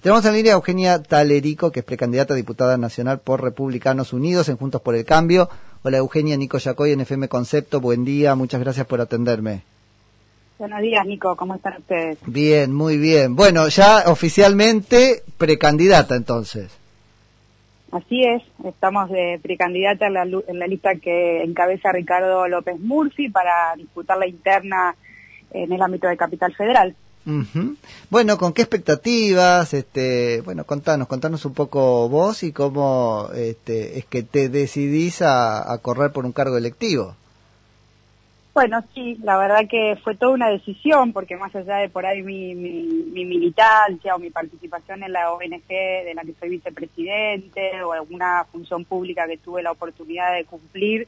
[0.00, 4.48] Tenemos en línea a Eugenia Talerico, que es precandidata a diputada nacional por Republicanos Unidos
[4.48, 5.50] en Juntos por el Cambio.
[5.82, 9.60] Hola Eugenia, Nico Yacoy en FM Concepto, buen día, muchas gracias por atenderme.
[10.58, 12.16] Buenos días, Nico, ¿cómo están ustedes?
[12.24, 13.36] Bien, muy bien.
[13.36, 16.74] Bueno, ya oficialmente precandidata entonces.
[17.92, 23.28] Así es, estamos de precandidata en la, en la lista que encabeza Ricardo López Murphy
[23.28, 24.96] para disputar la interna
[25.50, 26.96] en el ámbito de Capital Federal.
[28.08, 29.74] Bueno, ¿con qué expectativas?
[29.74, 35.78] Este, bueno, contanos, contanos un poco vos y cómo este, es que te decidís a,
[35.82, 37.16] correr por un cargo electivo.
[38.52, 42.22] Bueno, sí, la verdad que fue toda una decisión, porque más allá de por ahí
[42.22, 47.92] mi, mi, militancia o mi participación en la ONG de la que soy vicepresidente o
[47.92, 51.06] alguna función pública que tuve la oportunidad de cumplir,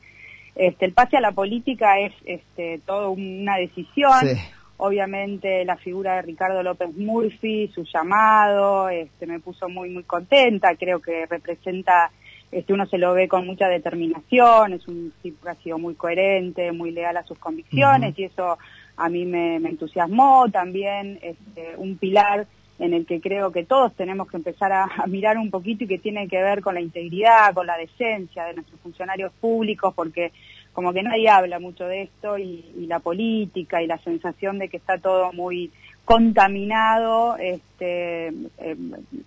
[0.55, 4.21] este, el pase a la política es este, toda una decisión.
[4.21, 4.41] Sí
[4.85, 10.75] obviamente la figura de Ricardo López Murphy, su llamado, este, me puso muy, muy contenta,
[10.75, 12.11] creo que representa,
[12.51, 15.95] este, uno se lo ve con mucha determinación, es un tipo que ha sido muy
[15.95, 18.59] coherente, muy leal a sus convicciones y eso
[18.97, 22.49] a mí me, entusiasmó, también este, un pilar
[22.81, 25.87] en el que creo que todos tenemos que empezar a, a, mirar un poquito y
[25.87, 30.33] que tiene que ver con la integridad, con la decencia de nuestros funcionarios públicos, porque
[30.73, 34.77] como que nadie habla mucho de esto y, la política y la sensación de que
[34.77, 35.71] está todo muy
[36.05, 38.77] contaminado, este, eh,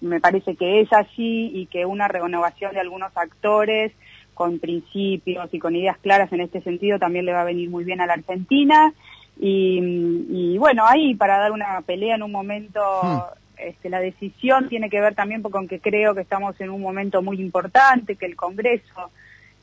[0.01, 3.93] me parece que es así y que una renovación de algunos actores
[4.33, 7.85] con principios y con ideas claras en este sentido también le va a venir muy
[7.85, 8.93] bien a la Argentina.
[9.39, 13.19] Y, bueno, ahí para dar una pelea en un momento, hmm.
[13.57, 17.21] este, la decisión tiene que ver también con que creo que estamos en un momento
[17.21, 19.11] muy importante, que el Congreso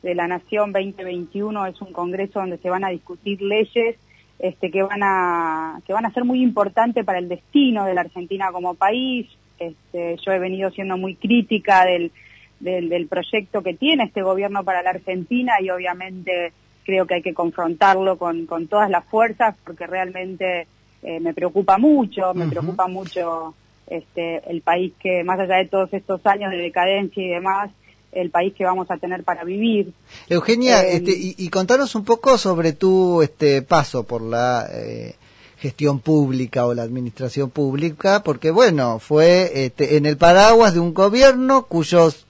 [0.03, 3.97] de la Nación 2021 es un congreso donde se van a discutir leyes
[4.39, 8.00] este, que van a que van a ser muy importantes para el destino de la
[8.03, 9.28] Argentina como país.
[9.58, 12.11] Este, yo he venido siendo muy crítica del,
[12.58, 16.53] del, proyecto que tiene este gobierno para la Argentina y obviamente
[16.84, 20.67] creo que hay que confrontarlo con, con todas las fuerzas porque realmente
[21.02, 23.55] eh, me preocupa mucho, me preocupa mucho
[23.86, 27.70] este, el país que más allá de todos estos años de decadencia y demás,
[28.12, 29.92] el país que vamos a tener para vivir.
[30.28, 35.17] Eugenia, eh, este, y, contanos un poco sobre tu este paso por la eh,
[35.58, 40.92] gestión pública o la administración pública, porque bueno, fue este, en el paraguas de un
[40.92, 42.27] gobierno cuyos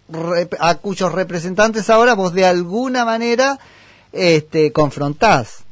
[0.61, 3.59] a cuyos representantes ahora vos de alguna manera
[4.13, 5.65] este, confrontás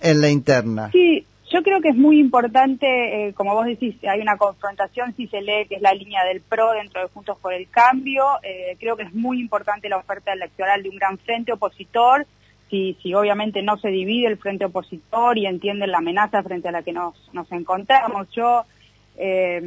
[0.00, 0.90] en la interna.
[0.92, 5.28] Sí, yo creo que es muy importante, eh, como vos decís, hay una confrontación, si
[5.28, 8.76] se lee que es la línea del PRO dentro de Juntos por el Cambio, eh,
[8.80, 12.26] creo que es muy importante la oferta electoral de un gran frente opositor,
[12.70, 16.72] si, si obviamente no se divide el frente opositor y entienden la amenaza frente a
[16.72, 18.26] la que nos, nos encontramos.
[18.32, 18.64] Yo,
[19.16, 19.60] eh,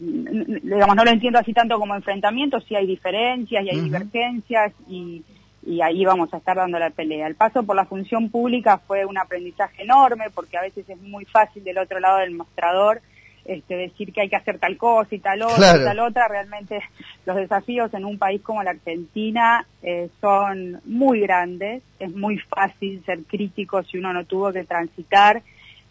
[0.00, 5.22] digamos, no lo entiendo así tanto como enfrentamiento, si hay diferencias y hay divergencias y
[5.66, 7.26] y ahí vamos a estar dando la pelea.
[7.26, 11.24] El paso por la función pública fue un aprendizaje enorme porque a veces es muy
[11.24, 13.00] fácil del otro lado del mostrador
[13.44, 16.28] este, decir que hay que hacer tal cosa y tal otra y tal otra.
[16.28, 16.80] Realmente
[17.26, 21.82] los desafíos en un país como la Argentina eh, son muy grandes.
[21.98, 25.42] Es muy fácil ser crítico si uno no tuvo que transitar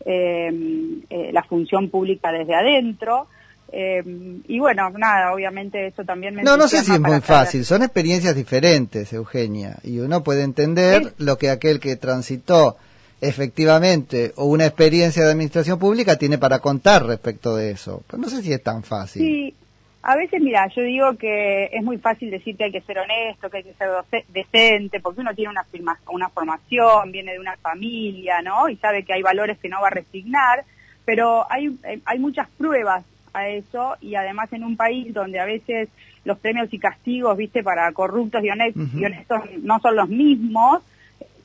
[0.05, 0.51] eh,
[1.09, 3.27] eh, la función pública desde adentro.
[3.75, 4.03] Eh,
[4.47, 6.43] y bueno, nada, obviamente eso también me...
[6.43, 11.15] No, no sé si es muy fácil, son experiencias diferentes, Eugenia, y uno puede entender
[11.17, 12.77] lo que aquel que transitó
[13.19, 18.29] efectivamente o una experiencia de administración pública tiene para contar respecto de eso, pero no
[18.29, 19.23] sé si es tan fácil.
[19.23, 19.55] Sí,
[20.03, 23.49] a veces, mira, yo digo que es muy fácil decir que hay que ser honesto,
[23.49, 23.89] que hay que ser
[24.27, 25.65] decente, porque uno tiene una,
[26.11, 28.69] una formación, viene de una familia, ¿no?
[28.69, 30.63] Y sabe que hay valores que no va a resignar,
[31.05, 33.03] pero hay, hay muchas pruebas
[33.33, 35.89] a eso y además en un país donde a veces
[36.25, 40.81] los premios y castigos, viste, para corruptos y honestos, no son los mismos,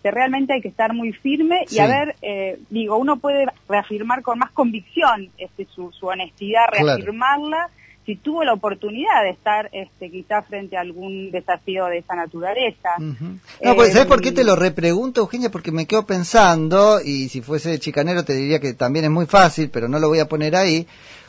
[0.03, 4.23] que realmente hay que estar muy firme y a ver, eh, digo, uno puede reafirmar
[4.23, 7.71] con más convicción este, su, honestidad, reafirmarla
[8.09, 12.89] si tuvo la oportunidad de estar este, quizás frente a algún desafío de esa naturaleza.
[12.99, 15.51] No, pues ¿sabes por qué te lo repregunto, Eugenia?
[15.51, 19.69] Porque me quedo pensando, y si fuese chicanero te diría que también es muy fácil,
[19.69, 20.87] pero no lo voy a poner ahí.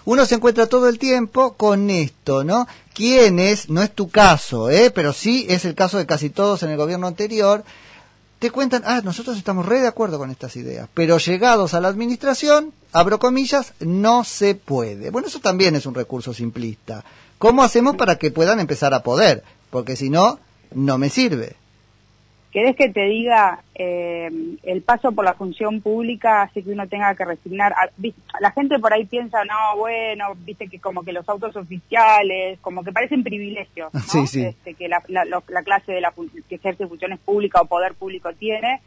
[0.09, 2.67] Uno se encuentra todo el tiempo con esto, ¿no?
[2.95, 4.89] Quienes, no es tu caso, ¿eh?
[4.89, 7.63] Pero sí es el caso de casi todos en el gobierno anterior,
[8.39, 11.89] te cuentan, ah, nosotros estamos re de acuerdo con estas ideas, pero llegados a la
[11.89, 15.11] administración, abro comillas, no se puede.
[15.11, 17.05] Bueno, eso también es un recurso simplista.
[17.37, 19.43] ¿Cómo hacemos para que puedan empezar a poder?
[19.69, 20.39] Porque si no,
[20.73, 21.55] no me sirve.
[22.51, 24.27] ¿Querés que te diga, eh,
[24.63, 27.75] el paso por la función pública hace que uno tenga que resignar?
[28.39, 32.83] La gente por ahí piensa, no, bueno, viste que como que los autos oficiales, como
[32.83, 34.23] que parecen privilegios, ¿no?
[34.23, 35.01] Este, que la,
[35.63, 36.11] clase de la
[36.47, 38.81] que ejerce funciones públicas o poder público tiene.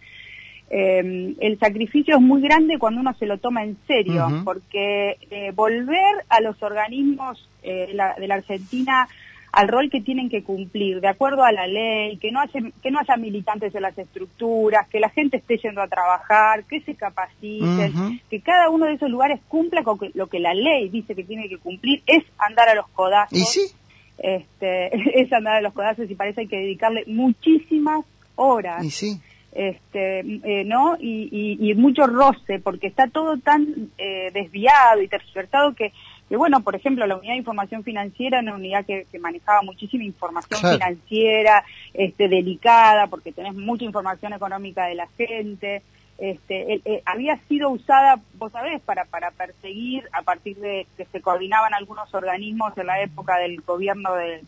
[0.69, 5.53] Eh, el sacrificio es muy grande cuando uno se lo toma en serio, porque eh,
[5.55, 9.07] volver a los organismos de la Argentina
[9.53, 12.91] al rol que tienen que cumplir, de acuerdo a la ley, que no, haya, que
[12.91, 16.95] no haya militantes en las estructuras, que la gente esté yendo a trabajar, que se
[16.95, 21.25] capaciten, que cada uno de esos lugares cumpla con lo que la ley dice que
[21.25, 23.39] tiene que cumplir, es andar a los codazos.
[23.39, 23.61] ¿Y sí?
[24.17, 28.07] Este, es andar a los codazos y parece que hay que dedicarle muchísimas
[28.37, 28.83] horas.
[28.83, 29.21] ¿Y sí?
[29.53, 35.75] este eh, no y, y, mucho roce porque está todo tan eh, desviado y tergiversado
[35.75, 35.93] que
[36.33, 40.03] que bueno, por ejemplo, la unidad de información financiera era una unidad que, manejaba muchísima
[40.03, 41.63] información financiera,
[41.93, 45.83] este, delicada, porque tenés mucha información económica de la gente,
[46.17, 51.21] este, eh, había sido usada, vos sabés, para, para perseguir a partir de que se
[51.21, 54.41] coordinaban algunos organismos en la época del gobierno de,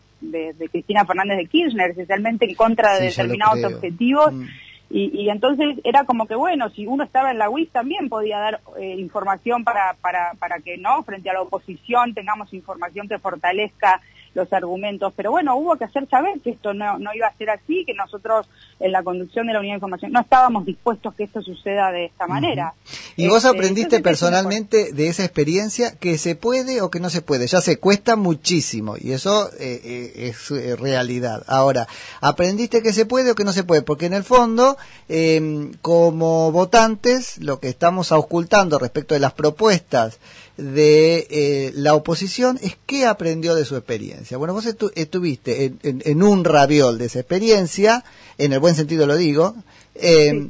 [0.71, 4.33] Cristina Fernández de Kirchner, especialmente en contra de determinados objetivos.
[4.33, 4.45] Mm.
[4.89, 8.61] Y, entonces era como que, bueno, si uno estaba en la UIS también podía dar
[8.79, 11.03] eh, información para, para, para que, ¿no?
[11.03, 14.01] Frente a la oposición tengamos información que fortalezca
[14.35, 17.49] los argumentos, pero bueno, hubo que hacer saber que esto no, no iba a ser
[17.49, 18.47] así, que nosotros
[18.79, 22.05] en la conducción de la unidad de información no estábamos dispuestos que esto suceda de
[22.05, 22.73] esta manera.
[23.15, 27.21] ¿Y vos este, aprendiste personalmente de esa experiencia que se puede o que no se
[27.21, 27.47] puede?
[27.47, 31.43] Ya se cuesta muchísimo y eso eh, eh, es eh, realidad.
[31.47, 31.87] Ahora,
[32.19, 33.83] ¿aprendiste que se puede o que no se puede?
[33.83, 34.77] Porque en el fondo,
[35.07, 40.19] em, como votantes, lo que estamos ocultando respecto de las propuestas
[40.57, 44.37] de eh, la oposición es qué aprendió de su experiencia.
[44.37, 48.03] Bueno, vos estuviste en, un raviol de esa experiencia,
[48.37, 49.55] en el buen sentido lo digo.
[49.95, 50.49] Eh,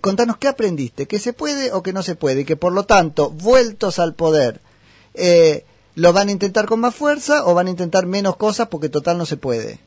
[0.00, 2.84] contanos qué aprendiste, qué se puede o qué no se puede, y que por lo
[2.84, 4.60] tanto, vueltos al poder,
[5.14, 5.64] eh,
[5.96, 9.18] ¿lo van a intentar con más fuerza o van a intentar menos cosas porque total
[9.18, 9.78] no se puede?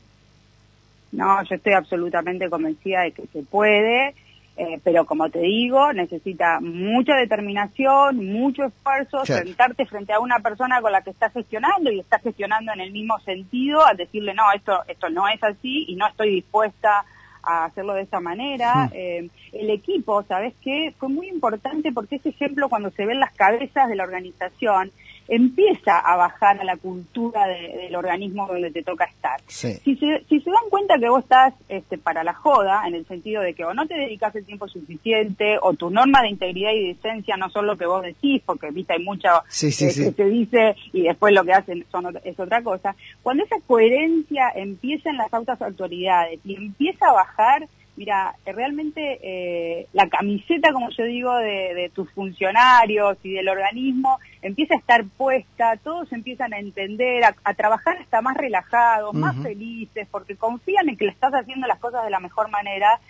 [1.12, 4.14] No, yo estoy absolutamente convencida de que se puede
[4.56, 10.80] eh, pero como te digo, necesita mucha determinación, mucho esfuerzo, sentarte frente a una persona
[10.80, 14.44] con la que estás gestionando y estás gestionando en el mismo sentido, a decirle, no,
[14.54, 17.04] esto, esto no es así y no estoy dispuesta
[17.42, 18.90] a hacerlo de esa manera.
[18.92, 20.94] Eh, el equipo, ¿sabes qué?
[20.98, 24.90] Fue muy importante porque ese ejemplo cuando se ven las cabezas de la organización,
[25.28, 29.40] empieza a bajar a la cultura del organismo donde te toca estar.
[29.46, 33.06] Si, se, si se dan cuenta que vos estás este, para la joda, en el
[33.06, 36.72] sentido de que o no te dedicas el tiempo suficiente, o tu norma de integridad
[36.72, 39.28] y decencia no son lo que vos decís, porque viste hay mucho
[39.62, 42.94] eh, que te dice y después lo que hacen son, es otra cosa.
[43.22, 49.86] Cuando esa coherencia empieza en las altas autoridades y empieza a bajar, mira, realmente eh,
[49.92, 55.76] la camiseta, como yo digo, de, tus funcionarios y del organismo empieza a estar puesta,
[55.82, 61.06] todos empiezan a entender, a, trabajar hasta más relajados, más felices, porque confían en que
[61.06, 63.00] le estás haciendo las cosas de la mejor manera.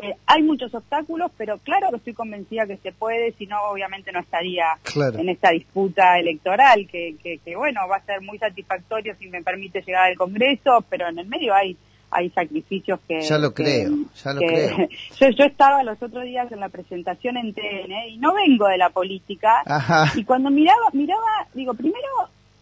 [0.00, 4.10] Eh, hay muchos obstáculos, pero claro que estoy convencida que se puede, si no, obviamente
[4.10, 4.66] no estaría
[5.18, 9.42] en esta disputa electoral, que, que, que, bueno, va a ser muy satisfactorio si me
[9.42, 11.76] permite llegar al Congreso, pero en el medio hay
[12.12, 13.20] hay sacrificios que...
[13.22, 13.90] Ya lo creo,
[14.22, 14.76] ya lo creo.
[15.20, 18.78] Yo, yo estaba los otros días en la presentación en TN y no vengo de
[18.78, 19.62] la política.
[20.14, 22.06] Y cuando miraba, miraba, digo, primero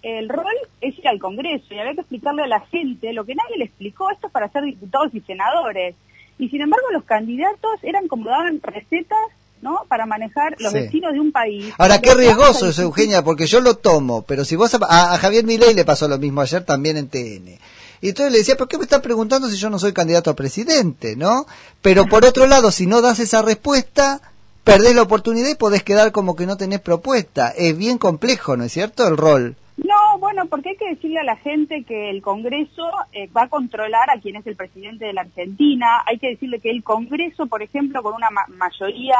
[0.02, 0.46] el rol
[0.80, 3.64] es ir al Congreso y había que explicarle a la gente lo que nadie le
[3.64, 5.94] explicó, esto es para ser diputados y senadores.
[6.38, 9.18] Y sin embargo los candidatos eran como daban recetas
[9.62, 9.84] ¿no?
[9.88, 11.72] Para manejar los destinos de un país.
[11.76, 15.44] Ahora, qué riesgoso eso, Eugenia, porque yo lo tomo, pero si vos a, a Javier
[15.44, 17.58] Milei le pasó lo mismo ayer también en TN.
[18.00, 20.36] Y entonces le decía, ¿por qué me estás preguntando si yo no soy candidato a
[20.36, 21.16] presidente?
[21.16, 21.46] ¿No?
[21.82, 24.20] Pero por otro lado, si no das esa respuesta,
[24.64, 27.50] perdés la oportunidad y podés quedar como que no tenés propuesta.
[27.50, 29.06] Es bien complejo, ¿no es cierto?
[29.06, 29.56] El rol.
[29.76, 33.48] No, bueno, porque hay que decirle a la gente que el Congreso eh, va a
[33.48, 36.02] controlar a quien es el presidente de la Argentina.
[36.06, 39.16] Hay que decirle que el Congreso, por ejemplo, con una mayoría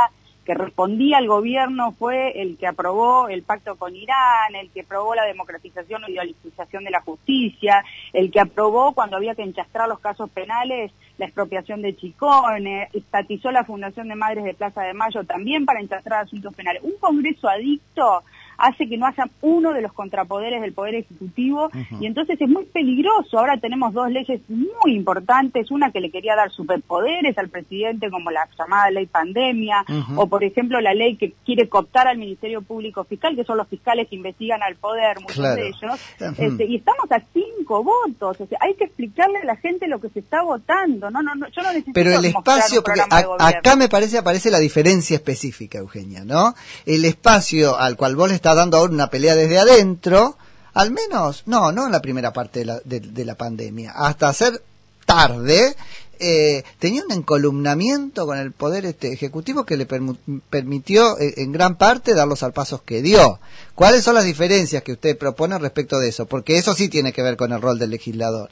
[0.51, 5.15] que respondía al gobierno fue el que aprobó el pacto con Irán, el que aprobó
[5.15, 10.01] la democratización o idealización de la justicia, el que aprobó cuando había que enchastrar los
[10.01, 15.23] casos penales la expropiación de Chicone, estatizó la Fundación de Madres de Plaza de Mayo
[15.25, 16.83] también para enchastrar asuntos penales.
[16.83, 18.25] Un Congreso adicto
[18.61, 22.65] hace que no haya uno de los contrapoderes del Poder Ejecutivo y entonces es muy
[22.67, 23.39] peligroso.
[23.39, 28.31] Ahora tenemos dos leyes muy importantes, una que le quería dar superpoderes al presidente como
[28.31, 29.85] la llamada ley pandemia
[30.17, 33.69] o por ejemplo la ley que quiere cooptar al Ministerio Público Fiscal, que son los
[33.69, 36.01] fiscales que investigan al poder, muchos de ellos,
[36.39, 38.37] este, y estamos a cinco votos.
[38.61, 41.11] hay que explicarle a la gente lo que se está votando.
[41.11, 44.59] No, no, no yo no necesito Pero el espacio, porque acá me parece aparece la
[44.59, 46.55] diferencia específica, Eugenia, ¿no?
[46.87, 50.37] El espacio al cual vos le estás dando ahora una pelea desde adentro,
[50.75, 54.63] al menos, no, no en la primera parte de la, de, la pandemia, hasta ser
[55.05, 55.75] tarde,
[56.21, 61.77] eh, tenía un encolumnamiento con el poder este ejecutivo que le permitió eh, en gran
[61.77, 63.41] parte dar los pasos que dio.
[63.75, 66.27] ¿Cuáles son las diferencias que usted propone respecto de eso?
[66.27, 68.51] Porque eso sí tiene que ver con el rol del legislador.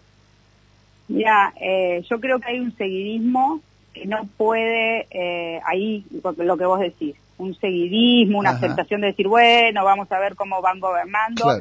[1.08, 3.60] Mira, eh, yo creo que hay un seguidismo
[3.94, 5.06] que no puede,
[5.64, 6.04] ahí
[6.38, 10.60] lo que vos decís, un seguidismo, una aceptación de decir, bueno, vamos a ver cómo
[10.60, 11.60] van gobernando.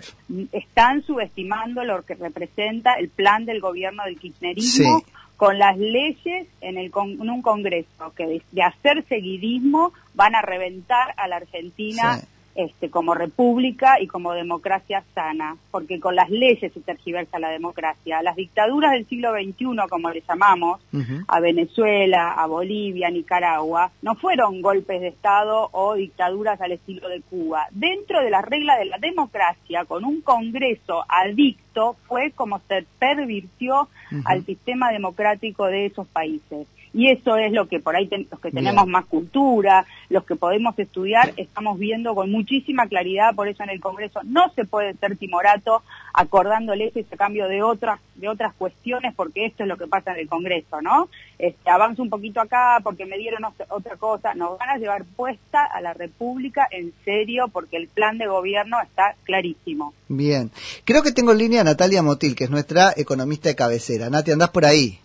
[0.51, 5.03] Están subestimando lo que representa el plan del gobierno del kirchnerismo
[5.37, 11.13] con las leyes en, el en un Congreso que de, hacer seguidismo van a reventar
[11.15, 12.19] a la Argentina
[12.57, 18.23] este, como república y como democracia sana, porque con las leyes se tergiversa la democracia.
[18.23, 20.81] Las dictaduras del siglo XXI, como le llamamos,
[21.27, 27.07] a Venezuela, a Bolivia, a Nicaragua, no fueron golpes de Estado o dictaduras al estilo
[27.09, 27.67] de Cuba.
[27.71, 33.87] Dentro de las reglas de la democracia, con un Congreso adicto, fue como se pervirtió
[34.25, 36.67] al sistema democrático de esos países.
[36.97, 40.77] Y eso es lo que por ahí los que tenemos más cultura, los que podemos
[40.79, 45.15] estudiar, estamos viendo con muchísima claridad, por eso en el Congreso no se puede ser
[45.15, 49.85] timorato acordando leyes a cambio de otras de otras cuestiones, porque esto es lo que
[49.85, 51.07] pasa en el Congreso, ¿no?
[51.37, 55.65] Este, avanzo un poquito acá porque me dieron otra cosa, nos van a llevar puesta
[55.65, 59.93] a la República en serio porque el plan de gobierno está clarísimo.
[60.07, 60.49] Bien,
[60.83, 64.09] creo que tengo en línea a Natalia Motil, que es nuestra economista de cabecera.
[64.09, 64.99] Nati, andás por ahí.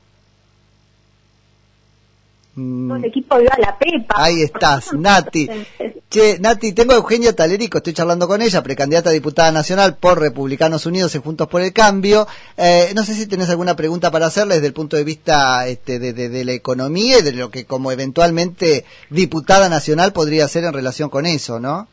[2.55, 2.97] Mm.
[2.97, 4.15] el equipo de la Pepa.
[4.17, 5.49] Ahí estás, Nati.
[6.11, 10.21] Che, Nati, tengo a Eugenia Talerico, estoy charlando con ella, precandidata a diputada nacional por
[10.21, 12.27] Republicanos Unidos y Juntos por el Cambio.
[12.59, 15.99] Eh, no sé si tenés alguna pregunta para hacerle desde el punto de vista este,
[15.99, 20.75] de, de, la economía y de lo que como eventualmente diputada nacional podría hacer en
[20.75, 21.89] relación con eso, ¿no?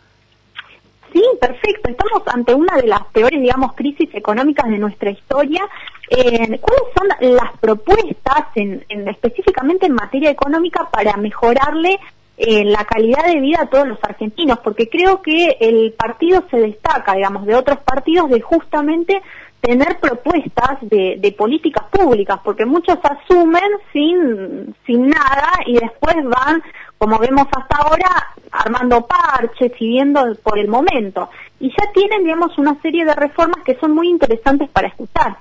[1.14, 1.90] Sí, perfecto.
[1.90, 5.66] Estamos ante una de las peores, digamos, crisis económicas de nuestra historia.
[6.10, 12.00] Eh, ¿Cuáles son las propuestas, en, específicamente en materia económica, para mejorarle
[12.38, 14.60] eh, la calidad de vida a todos los argentinos?
[14.60, 19.22] Porque creo que el partido se destaca, digamos, de otros partidos de justamente
[19.62, 26.64] tener propuestas de, de, políticas públicas, porque muchos asumen sin, sin nada y después van,
[26.98, 28.10] como vemos hasta ahora,
[28.52, 31.30] armando parches y viendo por el momento.
[31.60, 35.38] Y ya tienen, digamos, una serie de reformas que son muy interesantes para escuchar.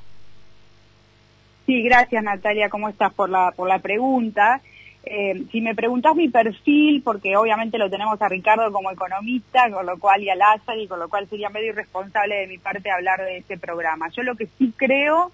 [1.68, 4.62] Sí, gracias Natalia, ¿cómo estás por la, por la pregunta?
[5.04, 9.84] Eh, si me preguntás mi perfil, porque obviamente lo tenemos a Ricardo como economista, con
[9.84, 12.90] lo cual y a Lázaro, y con lo cual sería medio irresponsable de mi parte
[12.90, 14.08] hablar de este programa.
[14.16, 15.30] Yo lo que sí creo,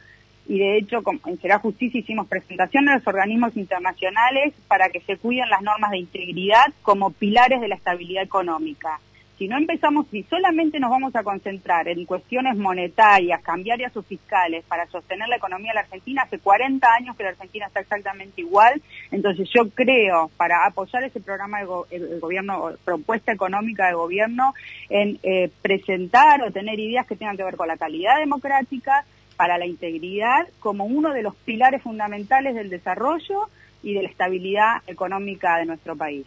[0.48, 5.18] y de hecho en Será Justicia hicimos presentación a los organismos internacionales para que se
[5.18, 8.98] cuiden las normas de integridad como pilares de la estabilidad económica
[9.38, 14.64] si no empezamos, si solamente nos vamos a concentrar en cuestiones monetarias, cambiarias o fiscales
[14.66, 18.40] para sostener la economía de la Argentina, hace 40 años que la Argentina está exactamente
[18.40, 24.54] igual, entonces yo creo, para apoyar ese programa de gobierno, propuesta económica de gobierno,
[24.88, 29.04] en eh, presentar o tener ideas que tengan que ver con la calidad democrática,
[29.36, 33.48] para la integridad, como uno de los pilares fundamentales del desarrollo
[33.82, 36.26] y de la estabilidad económica de nuestro país.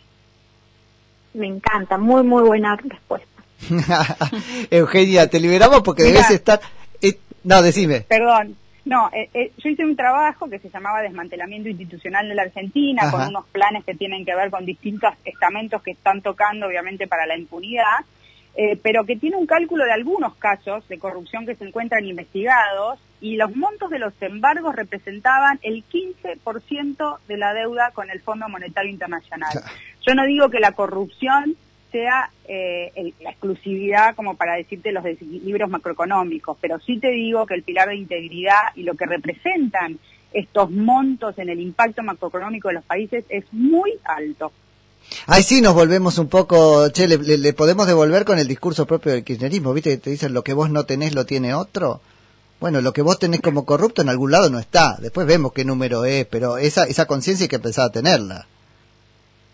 [1.38, 3.28] Me encanta, muy, muy buena respuesta.
[4.72, 6.60] Eugenia, te liberamos porque debes estar...
[7.02, 8.02] Eh, no, decime.
[8.02, 8.58] Perdón.
[8.86, 13.12] No, eh, eh, yo hice un trabajo que se llamaba Desmantelamiento Institucional de la Argentina,
[13.12, 17.26] con unos planes que tienen que ver con distintos estamentos que están tocando, obviamente, para
[17.26, 18.06] la impunidad,
[18.82, 23.36] pero que tiene un cálculo de algunos casos de corrupción que se encuentran investigados y
[23.36, 28.92] los montos de los embargos representaban el 15% de la deuda con el Fondo Monetario
[28.92, 29.52] Internacional.
[30.08, 31.56] Yo no digo que la corrupción
[31.92, 37.56] sea eh, la exclusividad como para decirte los desequilibrios macroeconómicos, pero sí te digo que
[37.56, 40.00] el pilar de integridad y lo que representan
[40.34, 44.52] estos montos en el impacto macroeconómico de los países es muy alto.
[45.26, 49.24] Ahí sí nos volvemos un poco, che, le, podemos devolver con el discurso propio del
[49.24, 49.92] kirchnerismo, ¿viste?
[49.92, 52.02] Que te dicen lo que vos no tenés lo tiene otro.
[52.60, 54.98] Bueno, lo que vos tenés como corrupto en algún lado no está.
[55.00, 58.48] Después vemos qué número es, pero esa, esa conciencia hay que empezar a tenerla.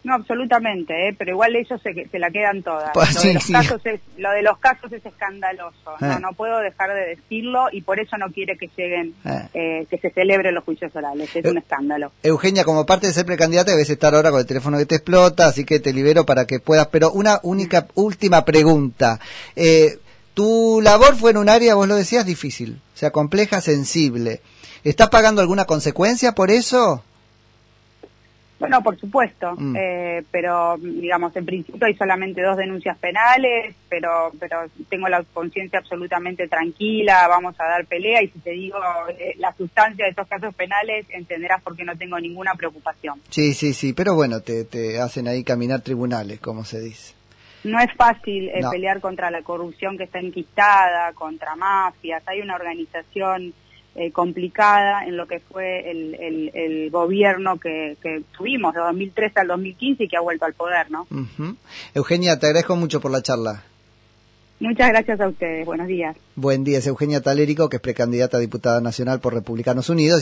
[0.04, 1.16] No, absolutamente, ¿eh?
[1.18, 2.92] pero igual ellos se, se la quedan todas.
[2.94, 3.54] Pues lo, sí, de los sí.
[3.54, 5.92] casos es, lo de los casos es escandaloso.
[6.02, 6.06] Eh.
[6.06, 9.48] No, no puedo dejar de decirlo y por eso no quiere que lleguen, Eh.
[9.54, 11.34] eh, que se celebren los juicios orales.
[11.36, 12.12] Es un escándalo.
[12.22, 15.48] Eugenia, como parte de ser precandidata, debes estar ahora con el teléfono que te explota,
[15.48, 16.88] así que te libero para que puedas.
[16.88, 19.20] Pero una única, última pregunta.
[19.56, 20.00] Eh,
[20.34, 24.42] tu labor fue en un área, vos lo decías, difícil, o sea, compleja, sensible.
[24.84, 27.04] ¿Estás pagando alguna consecuencia por eso?
[28.60, 29.76] Bueno, por supuesto, Mm.
[29.78, 35.80] eh, pero digamos, en principio hay solamente dos denuncias penales, pero pero tengo la conciencia
[35.80, 38.78] absolutamente tranquila, vamos a dar pelea y si te digo
[39.10, 43.22] eh, la sustancia de estos casos penales, entenderás por qué no tengo ninguna preocupación.
[43.30, 47.16] Sí, sí, sí, pero bueno, te, te hacen ahí caminar tribunales, como se dice.
[47.66, 48.70] No es fácil eh, No.
[48.72, 53.54] pelear contra la corrupción que está enquistada, contra mafias, hay una organización
[53.96, 59.40] eh, complicada en lo que fue el, el, el gobierno que, que tuvimos de 2013
[59.40, 61.08] al 2015 y que ha vuelto al poder, ¿no?
[61.12, 61.56] Ujú.
[61.94, 63.64] Eugenia, te agradezco mucho por la charla.
[64.60, 66.16] Muchas gracias a ustedes, buenos días.
[66.36, 70.22] Buen día, es Eugenia Talérico, que es precandidata a diputada nacional por Republicanos Unidos.